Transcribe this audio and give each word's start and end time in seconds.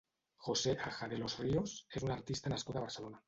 José 0.39 0.71
Aja 0.85 1.09
de 1.11 1.19
los 1.25 1.37
Ríos 1.43 1.75
és 1.99 2.09
un 2.09 2.17
artista 2.17 2.55
nascut 2.57 2.81
a 2.81 2.87
Barcelona. 2.87 3.19